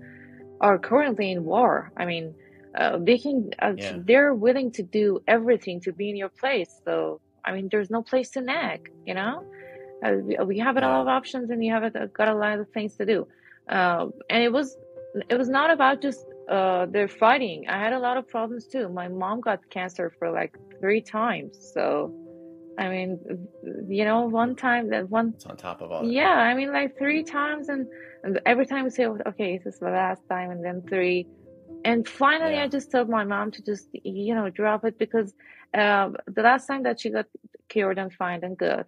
are 0.62 0.78
currently 0.78 1.32
in 1.32 1.44
war. 1.44 1.92
I 1.98 2.06
mean, 2.06 2.36
uh, 2.78 2.98
they 3.00 3.18
can, 3.18 3.50
uh, 3.60 3.74
Yeah. 3.78 3.98
they're 4.06 4.34
willing 4.34 4.72
to 4.74 4.84
do 4.84 5.22
everything 5.28 5.82
to 5.82 5.92
be 5.92 6.10
in 6.10 6.16
your 6.16 6.30
place. 6.30 6.70
So, 6.86 7.22
I 7.44 7.54
mean, 7.54 7.70
there's 7.72 7.90
no 7.90 8.04
place 8.04 8.30
to 8.32 8.42
nag, 8.42 8.82
you 9.06 9.14
know? 9.14 9.44
Uh, 10.04 10.44
we, 10.46 10.60
have 10.60 10.78
a 10.78 10.82
lot 10.82 11.02
of 11.02 11.08
options 11.08 11.50
and 11.50 11.64
you 11.64 11.74
have 11.74 11.92
got 12.14 12.28
a 12.28 12.36
lot 12.36 12.60
of 12.60 12.70
things 12.70 12.96
to 12.98 13.06
do. 13.06 13.28
Uh, 13.68 14.08
and 14.30 14.44
it 14.44 14.52
was, 14.52 14.78
it 15.30 15.38
was 15.38 15.50
not 15.50 15.72
about 15.72 16.02
just, 16.02 16.26
uh, 16.50 16.88
they're 16.88 17.08
fighting. 17.08 17.66
I 17.70 17.78
had 17.78 17.94
a 17.94 18.00
lot 18.00 18.18
of 18.18 18.28
problems 18.28 18.66
too. 18.66 18.90
My 18.90 19.08
mom 19.08 19.40
got 19.42 19.60
cancer 19.70 20.12
for 20.18 20.32
like 20.32 20.58
three 20.80 21.02
times. 21.02 21.58
So, 21.74 22.12
I 22.78 22.90
mean, 22.90 23.20
you 23.88 24.04
know, 24.04 24.22
one 24.22 24.56
time 24.56 24.90
that 24.90 25.10
one 25.10 25.34
It's 25.36 25.46
on 25.46 25.58
top 25.58 25.82
of 25.82 25.92
all 25.92 26.02
that. 26.02 26.12
yeah, 26.12 26.30
I 26.50 26.56
mean, 26.56 26.74
like 26.74 26.98
three 26.98 27.24
times, 27.24 27.70
and, 27.70 27.88
and 28.24 28.42
every 28.46 28.66
time 28.66 28.86
we 28.86 28.90
say, 28.90 29.06
okay, 29.06 29.58
this 29.64 29.76
is 29.76 29.80
the 29.80 29.92
last 29.92 30.22
time, 30.28 30.50
and 30.50 30.66
then 30.66 30.82
three. 30.90 31.28
And 31.86 32.08
finally, 32.08 32.58
I 32.58 32.68
just 32.68 32.92
told 32.92 33.10
my 33.10 33.24
mom 33.24 33.52
to 33.52 33.62
just, 33.64 33.88
you 33.94 34.36
know, 34.36 34.50
drop 34.50 34.84
it 34.86 34.98
because 34.98 35.34
uh, 35.74 36.10
the 36.28 36.42
last 36.42 36.66
time 36.68 36.84
that 36.84 37.00
she 37.00 37.10
got 37.10 37.28
cured 37.70 37.98
and 38.00 38.12
fine 38.12 38.44
and 38.44 38.58
good, 38.58 38.86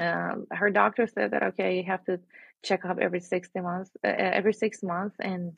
um, 0.00 0.46
her 0.50 0.70
doctor 0.70 1.06
said 1.06 1.30
that, 1.32 1.42
okay, 1.42 1.76
you 1.76 1.84
have 1.84 2.04
to 2.06 2.18
check 2.64 2.84
up 2.84 2.98
every 3.00 3.20
60 3.20 3.60
months, 3.60 3.90
uh, 4.02 4.08
every 4.08 4.52
six 4.52 4.82
months. 4.82 5.14
And 5.20 5.52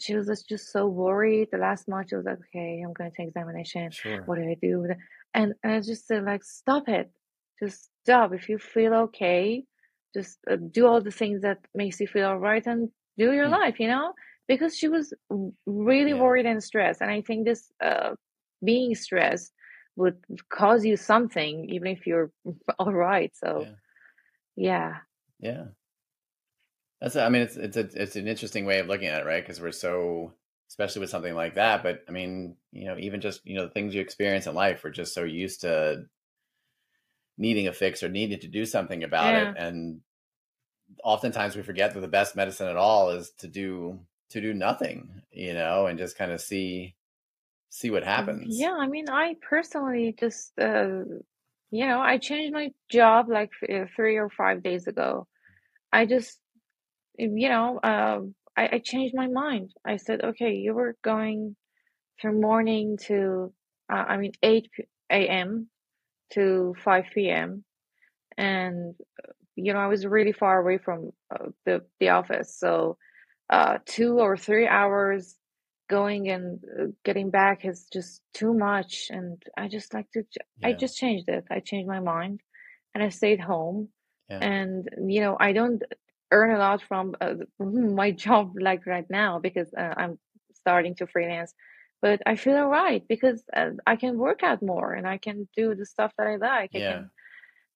she 0.00 0.14
was 0.14 0.26
just, 0.26 0.48
just 0.48 0.72
so 0.72 0.86
worried. 0.86 1.48
The 1.52 1.58
last 1.58 1.88
month, 1.88 2.08
she 2.10 2.16
was 2.16 2.24
like, 2.26 2.38
okay, 2.38 2.82
I'm 2.84 2.92
going 2.92 3.10
to 3.10 3.16
take 3.16 3.28
examination. 3.28 3.90
Sure. 3.90 4.22
What 4.26 4.36
do 4.36 4.42
I 4.42 4.56
do? 4.60 4.86
And, 5.34 5.54
and 5.62 5.72
I 5.72 5.80
just 5.80 6.06
said, 6.06 6.24
like, 6.24 6.44
stop 6.44 6.88
it. 6.88 7.10
Just 7.62 7.90
stop. 8.02 8.32
If 8.34 8.48
you 8.48 8.58
feel 8.58 8.94
okay, 8.94 9.64
just 10.14 10.38
uh, 10.50 10.56
do 10.56 10.86
all 10.86 11.00
the 11.00 11.10
things 11.10 11.42
that 11.42 11.58
makes 11.74 12.00
you 12.00 12.06
feel 12.06 12.28
all 12.28 12.38
right 12.38 12.66
and 12.66 12.90
do 13.18 13.32
your 13.32 13.48
Hmm. 13.48 13.52
life, 13.52 13.80
you 13.80 13.88
know? 13.88 14.12
Because 14.48 14.76
she 14.76 14.88
was 14.88 15.12
really 15.66 16.12
Yeah. 16.12 16.20
worried 16.22 16.46
and 16.46 16.62
stressed. 16.62 17.00
And 17.00 17.10
I 17.10 17.22
think 17.22 17.44
this, 17.46 17.72
uh, 17.80 18.14
being 18.64 18.94
stressed 18.94 19.52
would 19.96 20.18
cause 20.50 20.84
you 20.84 20.96
something, 20.96 21.68
even 21.70 21.88
if 21.88 22.06
you're 22.06 22.30
all 22.78 22.92
right. 22.92 23.34
So, 23.36 23.60
Yeah. 23.62 23.74
yeah. 24.56 24.94
Yeah. 25.40 25.64
That's 27.06 27.14
I 27.14 27.28
mean 27.28 27.42
it's 27.42 27.56
it's 27.56 27.76
a, 27.76 27.88
it's 28.02 28.16
an 28.16 28.26
interesting 28.26 28.64
way 28.64 28.80
of 28.80 28.88
looking 28.88 29.06
at 29.06 29.22
it, 29.22 29.26
right? 29.26 29.40
Because 29.40 29.60
we're 29.60 29.70
so 29.70 30.32
especially 30.68 30.98
with 30.98 31.10
something 31.10 31.36
like 31.36 31.54
that, 31.54 31.84
but 31.84 32.02
I 32.08 32.10
mean, 32.10 32.56
you 32.72 32.86
know, 32.86 32.98
even 32.98 33.20
just, 33.20 33.46
you 33.46 33.54
know, 33.54 33.66
the 33.66 33.70
things 33.70 33.94
you 33.94 34.00
experience 34.00 34.48
in 34.48 34.56
life, 34.56 34.82
we're 34.82 34.90
just 34.90 35.14
so 35.14 35.22
used 35.22 35.60
to 35.60 36.06
needing 37.38 37.68
a 37.68 37.72
fix 37.72 38.02
or 38.02 38.08
needing 38.08 38.40
to 38.40 38.48
do 38.48 38.66
something 38.66 39.04
about 39.04 39.36
Yeah. 39.36 39.52
it 39.52 39.54
and 39.56 40.00
oftentimes 41.04 41.54
we 41.54 41.62
forget 41.62 41.94
that 41.94 42.00
the 42.00 42.08
best 42.08 42.34
medicine 42.34 42.66
at 42.66 42.76
all 42.76 43.10
is 43.10 43.30
to 43.38 43.46
do 43.46 44.00
to 44.30 44.40
do 44.40 44.52
nothing, 44.52 45.22
you 45.30 45.54
know, 45.54 45.86
and 45.86 46.00
just 46.00 46.18
kind 46.18 46.32
of 46.32 46.40
see 46.40 46.96
see 47.68 47.88
what 47.88 48.02
happens. 48.02 48.58
Yeah, 48.58 48.74
I 48.74 48.88
mean, 48.88 49.08
I 49.08 49.36
personally 49.48 50.12
just, 50.18 50.58
uh, 50.58 51.04
you 51.70 51.86
know, 51.86 52.00
I 52.00 52.18
changed 52.18 52.52
my 52.52 52.72
job 52.90 53.28
like 53.28 53.52
uh, 53.72 53.84
three 53.94 54.16
or 54.16 54.28
five 54.28 54.64
days 54.64 54.88
ago. 54.88 55.28
I 55.92 56.06
just, 56.06 56.40
you 57.18 57.48
know, 57.48 57.80
um, 57.82 58.34
I, 58.56 58.68
I 58.74 58.78
changed 58.78 59.14
my 59.14 59.28
mind. 59.28 59.72
I 59.84 59.96
said, 59.96 60.22
okay, 60.22 60.54
you 60.54 60.74
were 60.74 60.96
going 61.02 61.56
from 62.20 62.40
morning 62.40 62.98
to, 63.06 63.52
uh, 63.92 64.04
I 64.08 64.16
mean, 64.16 64.32
8 64.42 64.68
a.m. 65.10 65.68
to 66.32 66.74
5 66.84 67.04
p.m. 67.14 67.64
And, 68.36 68.94
you 69.56 69.72
know, 69.72 69.78
I 69.78 69.86
was 69.88 70.06
really 70.06 70.32
far 70.32 70.60
away 70.60 70.78
from 70.78 71.12
uh, 71.30 71.48
the, 71.64 71.84
the 72.00 72.10
office. 72.10 72.56
So, 72.58 72.98
uh, 73.50 73.78
two 73.86 74.18
or 74.18 74.36
three 74.36 74.66
hours 74.66 75.36
going 75.88 76.28
and 76.28 76.60
uh, 76.80 76.84
getting 77.04 77.30
back 77.30 77.64
is 77.64 77.86
just 77.92 78.22
too 78.34 78.52
much. 78.54 79.06
And 79.10 79.42
I 79.56 79.68
just 79.68 79.94
like 79.94 80.10
to, 80.12 80.22
ch- 80.24 80.38
I 80.64 80.72
just 80.72 80.96
changed 80.98 81.28
it. 81.28 81.44
I 81.50 81.60
changed 81.60 81.88
my 81.88 82.00
mind 82.00 82.40
and 82.94 83.04
I 83.04 83.10
stayed 83.10 83.40
home. 83.40 83.88
Yeah. 84.28 84.38
And, 84.40 84.88
you 85.06 85.20
know, 85.20 85.36
I 85.38 85.52
don't 85.52 85.82
earn 86.32 86.54
a 86.54 86.58
lot 86.58 86.82
from 86.82 87.14
uh, 87.20 87.34
my 87.60 88.10
job 88.10 88.52
like 88.60 88.86
right 88.86 89.06
now 89.10 89.38
because 89.40 89.72
uh, 89.78 89.94
I'm 89.96 90.18
starting 90.54 90.94
to 90.96 91.06
freelance. 91.06 91.54
But 92.02 92.20
I 92.26 92.36
feel 92.36 92.56
all 92.56 92.68
right 92.68 93.02
because 93.08 93.44
uh, 93.54 93.70
I 93.86 93.96
can 93.96 94.18
work 94.18 94.42
out 94.42 94.62
more 94.62 94.92
and 94.92 95.06
I 95.08 95.18
can 95.18 95.48
do 95.56 95.74
the 95.74 95.86
stuff 95.86 96.12
that 96.18 96.26
I 96.26 96.36
like. 96.36 96.70
I 96.74 96.80
Yeah. 96.80 96.88
can 96.88 97.10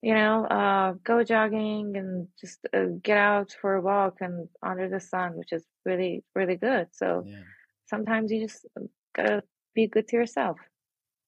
you 0.01 0.13
know, 0.13 0.45
uh, 0.45 0.93
go 1.03 1.23
jogging 1.23 1.95
and 1.97 2.27
just 2.39 2.59
uh, 2.73 2.85
get 3.03 3.17
out 3.17 3.55
for 3.61 3.75
a 3.75 3.81
walk 3.81 4.17
and 4.21 4.49
under 4.63 4.89
the 4.89 4.99
sun, 4.99 5.35
which 5.37 5.51
is 5.53 5.65
really, 5.85 6.23
really 6.35 6.55
good. 6.55 6.87
So 6.91 7.25
Yeah. 7.25 7.43
sometimes 7.87 8.31
you 8.31 8.41
just 8.47 8.65
uh, 8.79 8.85
gotta 9.15 9.43
be 9.75 9.87
good 9.87 10.07
to 10.09 10.17
yourself, 10.17 10.57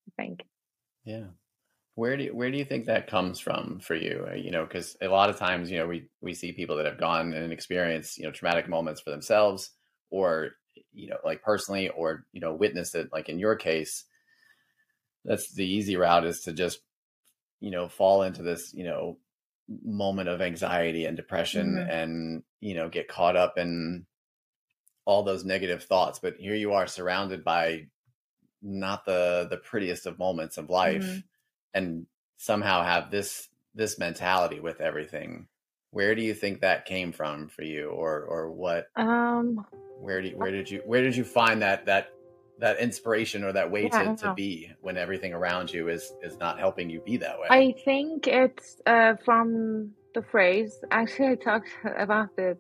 I 0.10 0.24
think. 0.24 0.42
Yeah. 1.06 1.32
Where 1.95 2.17
do 2.17 2.23
you, 2.23 2.35
where 2.35 2.50
do 2.50 2.57
you 2.57 2.65
think 2.65 2.85
that 2.85 3.07
comes 3.07 3.39
from 3.39 3.79
for 3.79 3.93
you? 3.95 4.25
Uh, 4.27 4.33
You 4.33 4.50
know, 4.51 4.65
because 4.65 4.97
a 5.01 5.07
lot 5.09 5.29
of 5.29 5.38
times, 5.38 5.69
you 5.69 5.77
know, 5.77 5.88
we 5.88 6.09
we 6.21 6.33
see 6.33 6.51
people 6.51 6.75
that 6.77 6.88
have 6.88 6.97
gone 7.00 7.33
and 7.33 7.53
experienced, 7.53 8.17
you 8.17 8.23
know, 8.23 8.31
traumatic 8.31 8.67
moments 8.67 9.01
for 9.01 9.12
themselves, 9.12 9.71
or 10.09 10.51
you 10.91 11.07
know, 11.09 11.19
like 11.23 11.43
personally, 11.43 11.89
or 11.89 12.25
you 12.31 12.41
know, 12.41 12.53
witnessed 12.55 12.95
it. 12.95 13.12
Like 13.12 13.29
in 13.29 13.38
your 13.39 13.55
case, 13.55 14.05
that's 15.25 15.53
the 15.53 15.65
easy 15.65 15.95
route 15.95 16.25
is 16.25 16.41
to 16.41 16.53
just, 16.53 16.79
you 17.62 17.71
know, 17.71 17.89
fall 17.89 18.23
into 18.23 18.43
this, 18.43 18.73
you 18.73 18.85
know, 18.85 19.19
moment 19.83 20.29
of 20.29 20.41
anxiety 20.41 21.05
and 21.05 21.17
depression, 21.17 21.77
hmm 21.77 21.89
and 21.89 22.43
you 22.62 22.75
know, 22.75 22.89
get 22.89 23.07
caught 23.09 23.38
up 23.38 23.57
in 23.57 24.05
all 25.05 25.23
those 25.23 25.43
negative 25.45 25.83
thoughts, 25.83 26.19
but 26.19 26.35
here 26.38 26.55
you 26.55 26.73
are 26.73 26.88
surrounded 26.88 27.43
by 27.43 27.88
not 28.62 29.05
the 29.05 29.47
the 29.50 29.57
prettiest 29.57 30.05
of 30.07 30.19
moments 30.19 30.57
of 30.57 30.69
life 30.69 31.07
hmm 31.07 31.23
and 31.74 32.06
somehow 32.38 32.84
have 32.84 33.12
this 33.12 33.50
this 33.75 33.98
mentality 33.98 34.60
with 34.60 34.82
everything. 34.82 35.48
Where 35.92 36.15
do 36.15 36.22
you 36.22 36.34
think 36.34 36.62
that 36.62 36.86
came 36.86 37.12
from 37.12 37.50
for 37.50 37.63
you 37.63 37.89
or 37.89 38.22
or 38.24 38.51
what 38.51 38.88
Um, 38.96 39.65
where 40.00 40.22
do 40.22 40.30
you, 40.30 40.38
where 40.38 40.51
did 40.51 40.70
you 40.70 40.82
where 40.86 41.01
did 41.01 41.15
you 41.15 41.24
find 41.24 41.62
that 41.62 41.86
that 41.86 42.10
that 42.60 42.80
inspiration 42.80 43.44
or 43.44 43.51
that 43.51 43.72
way 43.72 43.84
yeah, 43.84 44.13
to 44.13 44.15
to 44.27 44.34
be 44.36 44.72
when 44.82 44.98
everything 44.98 45.34
around 45.34 45.74
you 45.74 45.89
is 45.89 46.12
is 46.22 46.38
not 46.39 46.60
helping 46.60 46.89
you 46.89 47.01
be 47.01 47.18
that 47.18 47.39
way? 47.39 47.48
I 47.50 47.75
think 47.84 48.27
it's 48.27 48.82
uh, 48.86 49.15
from 49.25 49.92
the 50.13 50.22
phrase. 50.22 50.77
Actually, 50.92 51.30
I 51.30 51.36
talked 51.36 51.70
about 51.84 52.30
it 52.38 52.58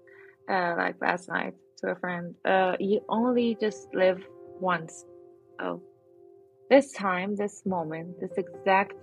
uh, 0.49 0.75
like 0.77 0.95
last 1.01 1.29
night 1.29 1.53
to 1.79 1.91
a 1.91 1.95
friend. 1.95 2.35
Uh, 2.45 2.75
you 2.79 3.01
only 3.09 3.57
just 3.59 3.87
live 3.93 4.23
once. 4.59 5.05
Oh, 5.61 5.81
this 6.73 6.91
time, 6.91 7.35
this 7.35 7.61
moment, 7.67 8.19
this 8.19 8.35
exact 8.35 8.93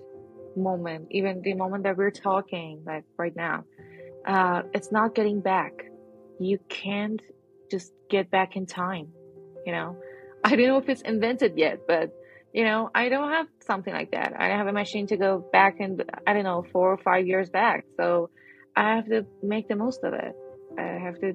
moment, 0.57 1.07
even 1.13 1.41
the 1.43 1.55
moment 1.55 1.85
that 1.85 1.97
we're 1.97 2.11
talking, 2.11 2.83
like 2.85 3.05
right 3.17 3.37
now, 3.37 3.65
uh, 4.27 4.63
it's 4.75 4.91
not 4.91 5.15
getting 5.15 5.41
back. 5.41 5.73
You 6.41 6.59
can't 6.69 7.23
just 7.71 7.93
get 8.09 8.29
back 8.29 8.57
in 8.57 8.67
time. 8.67 9.07
You 9.65 9.73
know, 9.73 9.97
I 10.45 10.57
don't 10.57 10.67
know 10.67 10.79
if 10.79 10.89
it's 10.89 11.03
invented 11.03 11.53
yet, 11.57 11.87
but 11.87 12.11
you 12.53 12.65
know, 12.65 12.91
I 12.93 13.09
don't 13.09 13.31
have 13.31 13.47
something 13.61 13.95
like 13.95 14.11
that. 14.11 14.33
I 14.37 14.47
have 14.49 14.67
a 14.67 14.73
machine 14.73 15.07
to 15.07 15.17
go 15.17 15.31
back 15.53 15.79
and 15.79 16.03
I 16.27 16.33
don't 16.33 16.43
know, 16.43 16.65
four 16.73 16.93
or 16.93 16.99
five 16.99 17.25
years 17.29 17.49
back. 17.51 17.85
So 17.97 18.31
I 18.75 18.97
have 18.97 19.07
to 19.07 19.25
make 19.45 19.69
the 19.69 19.77
most 19.77 20.03
of 20.03 20.13
it. 20.15 20.35
I 20.77 20.99
have 21.07 21.21
to 21.21 21.35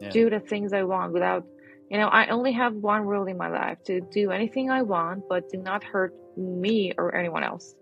yeah. 0.00 0.10
do 0.10 0.28
the 0.28 0.40
things 0.40 0.74
I 0.74 0.82
want 0.82 1.14
without, 1.14 1.44
you 1.90 1.98
know, 1.98 2.08
I 2.08 2.28
only 2.28 2.52
have 2.52 2.74
one 2.74 3.02
rule 3.02 3.26
in 3.26 3.36
my 3.36 3.48
life 3.48 3.78
to 3.84 4.00
do 4.00 4.30
anything 4.30 4.70
I 4.70 4.82
want, 4.82 5.24
but 5.28 5.48
do 5.50 5.58
not 5.58 5.84
hurt 5.84 6.14
me 6.36 6.92
or 6.96 7.14
anyone 7.14 7.44
else. 7.44 7.74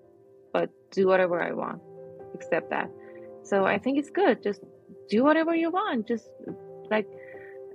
But 0.52 0.70
do 0.90 1.06
whatever 1.06 1.42
I 1.42 1.52
want, 1.52 1.80
except 2.34 2.70
that. 2.70 2.90
So 3.44 3.64
I 3.64 3.78
think 3.78 3.98
it's 3.98 4.10
good. 4.10 4.42
Just 4.42 4.60
do 5.08 5.24
whatever 5.24 5.54
you 5.54 5.70
want. 5.70 6.06
Just 6.06 6.28
like, 6.90 7.06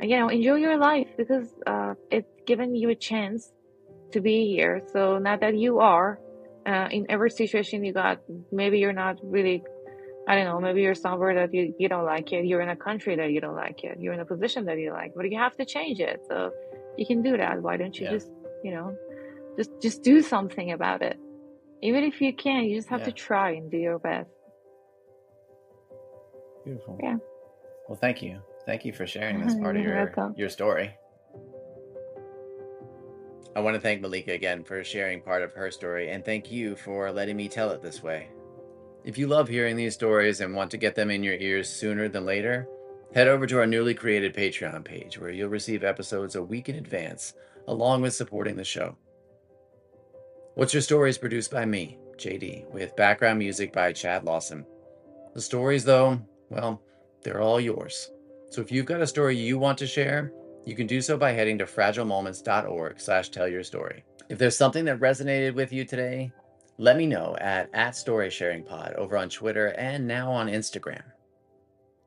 you 0.01 0.17
know, 0.17 0.29
enjoy 0.29 0.55
your 0.55 0.77
life 0.77 1.07
because 1.17 1.47
uh, 1.65 1.95
it's 2.11 2.29
given 2.45 2.75
you 2.75 2.89
a 2.89 2.95
chance 2.95 3.51
to 4.11 4.21
be 4.21 4.47
here. 4.47 4.83
So 4.93 5.17
now 5.17 5.37
that 5.37 5.57
you 5.57 5.79
are 5.79 6.19
uh, 6.65 6.87
in 6.91 7.05
every 7.09 7.31
situation 7.31 7.83
you 7.83 7.93
got, 7.93 8.19
maybe 8.51 8.79
you're 8.79 8.93
not 8.93 9.17
really, 9.23 9.63
I 10.29 10.35
don't 10.35 10.45
know, 10.45 10.59
maybe 10.59 10.81
you're 10.81 10.93
somewhere 10.95 11.33
that 11.35 11.53
you, 11.53 11.73
you 11.79 11.87
don't 11.87 12.03
like 12.05 12.33
it. 12.33 12.45
You're 12.45 12.59
in 12.61 12.69
a 12.69 12.75
country 12.75 13.15
that 13.15 13.31
you 13.31 13.39
don't 13.39 13.55
like 13.55 13.83
it. 13.85 13.97
You're 13.99 14.13
in 14.13 14.19
a 14.19 14.25
position 14.25 14.65
that 14.65 14.77
you 14.77 14.91
like, 14.91 15.13
but 15.15 15.31
you 15.31 15.37
have 15.37 15.55
to 15.57 15.65
change 15.65 15.99
it. 16.01 16.19
So 16.27 16.51
you 16.97 17.05
can 17.05 17.21
do 17.23 17.37
that. 17.37 17.61
Why 17.61 17.77
don't 17.77 17.97
you 17.97 18.05
Yeah. 18.05 18.11
just, 18.11 18.29
you 18.63 18.71
know, 18.71 18.95
just 19.57 19.71
just 19.81 20.03
do 20.03 20.21
something 20.21 20.71
about 20.73 21.01
it. 21.01 21.17
Even 21.81 22.03
if 22.03 22.19
you 22.21 22.33
can, 22.33 22.65
you 22.65 22.75
just 22.75 22.89
have 22.89 22.99
Yeah. 23.01 23.05
to 23.05 23.11
try 23.13 23.51
and 23.51 23.71
do 23.71 23.77
your 23.77 23.99
best. 23.99 24.29
Beautiful. 26.65 26.99
Yeah. 27.01 27.17
Well, 27.87 27.97
thank 27.97 28.21
you. 28.21 28.41
Thank 28.65 28.83
you 28.83 28.91
for 28.91 29.07
sharing 29.07 29.39
this 29.45 29.55
part 29.63 29.77
of 29.77 29.83
your 29.83 29.95
welcome. 29.95 30.33
your 30.35 30.49
story. 30.49 30.91
I 33.55 33.59
want 33.61 33.75
to 33.75 33.79
thank 33.79 34.03
Melika 34.03 34.33
again 34.33 34.63
for 34.65 34.83
sharing 34.83 35.21
part 35.21 35.41
of 35.41 35.53
her 35.53 35.71
story 35.71 36.11
and 36.11 36.23
thank 36.25 36.51
you 36.51 36.75
for 36.75 37.11
letting 37.11 37.37
me 37.37 37.47
tell 37.47 37.71
it 37.71 37.81
this 37.81 38.03
way. 38.03 38.27
If 39.07 39.17
you 39.17 39.27
love 39.27 39.47
hearing 39.47 39.77
these 39.77 39.93
stories 39.93 40.41
and 40.41 40.53
want 40.53 40.69
to 40.71 40.77
get 40.77 40.93
them 40.93 41.09
in 41.09 41.23
your 41.23 41.35
ears 41.35 41.69
sooner 41.69 42.09
than 42.09 42.25
later, 42.25 42.67
head 43.13 43.29
over 43.29 43.47
to 43.47 43.57
our 43.59 43.65
newly 43.65 43.93
created 43.93 44.35
Patreon 44.35 44.83
page 44.83 45.17
where 45.17 45.29
you'll 45.29 45.47
receive 45.47 45.85
episodes 45.85 46.35
a 46.35 46.43
week 46.43 46.67
in 46.67 46.75
advance 46.75 47.33
along 47.69 48.01
with 48.01 48.13
supporting 48.13 48.57
the 48.57 48.65
show. 48.65 48.97
What's 50.55 50.73
Your 50.73 50.81
Story 50.81 51.09
is 51.09 51.17
produced 51.17 51.51
by 51.51 51.63
me, 51.63 51.97
JD, 52.17 52.69
with 52.73 52.97
background 52.97 53.39
music 53.39 53.71
by 53.71 53.93
Chad 53.93 54.25
Lawson. 54.25 54.65
The 55.33 55.39
stories, 55.39 55.85
though, 55.85 56.19
well, 56.49 56.81
they're 57.23 57.41
all 57.41 57.61
yours. 57.61 58.11
So 58.49 58.59
if 58.59 58.73
you've 58.73 58.85
got 58.85 58.99
a 58.99 59.07
story 59.07 59.37
you 59.37 59.57
want 59.57 59.77
to 59.77 59.87
share, 59.87 60.33
you 60.65 60.75
can 60.75 60.85
do 60.85 60.99
so 60.99 61.15
by 61.15 61.31
heading 61.31 61.57
to 61.59 61.65
fragilemoments.org 61.65 62.99
slash 62.99 63.29
tell 63.29 63.47
your 63.47 63.63
story. 63.63 64.03
If 64.27 64.37
there's 64.37 64.57
something 64.57 64.83
that 64.83 64.99
resonated 64.99 65.53
with 65.53 65.71
you 65.71 65.85
today, 65.85 66.33
let 66.79 66.97
me 66.97 67.07
know 67.07 67.35
at, 67.41 67.69
at 67.73 67.93
StorySharingPod 67.93 68.95
over 68.95 69.17
on 69.17 69.29
Twitter 69.29 69.67
and 69.77 70.07
now 70.07 70.31
on 70.31 70.47
Instagram. 70.47 71.03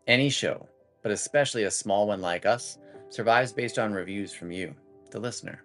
Any 0.06 0.30
show, 0.30 0.68
but 1.02 1.10
especially 1.10 1.64
a 1.64 1.70
small 1.70 2.06
one 2.06 2.20
like 2.20 2.46
us, 2.46 2.78
survives 3.08 3.52
based 3.52 3.78
on 3.78 3.92
reviews 3.92 4.32
from 4.32 4.52
you, 4.52 4.74
the 5.10 5.18
listener. 5.18 5.64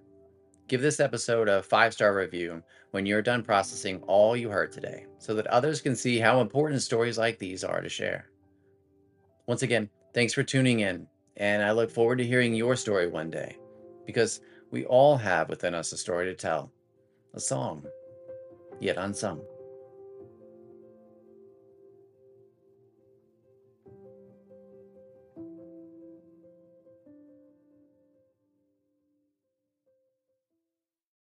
Give 0.68 0.82
this 0.82 1.00
episode 1.00 1.48
a 1.48 1.62
five 1.62 1.94
star 1.94 2.16
review 2.16 2.64
when 2.92 3.06
you're 3.06 3.22
done 3.22 3.44
processing 3.44 4.02
all 4.08 4.36
you 4.36 4.50
heard 4.50 4.72
today 4.72 5.06
so 5.20 5.36
that 5.36 5.48
others 5.48 5.82
can 5.82 5.96
see 5.96 6.18
how 6.18 6.42
important 6.42 6.82
stories 6.82 7.20
like 7.20 7.38
these 7.38 7.64
are 7.64 7.82
to 7.82 7.90
share. 7.90 8.30
Once 9.46 9.62
again, 9.62 9.88
thanks 10.16 10.34
for 10.34 10.42
tuning 10.42 10.80
in, 10.80 11.06
and 11.38 11.62
I 11.62 11.72
look 11.72 11.92
forward 11.92 12.18
to 12.18 12.26
hearing 12.26 12.56
your 12.56 12.76
story 12.76 13.08
one 13.08 13.30
day 13.30 13.58
because 14.08 14.42
we 14.72 14.86
all 14.86 15.16
have 15.18 15.50
within 15.50 15.76
us 15.76 15.92
a 15.92 15.98
story 15.98 16.26
to 16.26 16.34
tell, 16.34 16.72
a 17.36 17.40
song, 17.40 17.86
yet 18.80 18.98
unsung. 18.98 19.55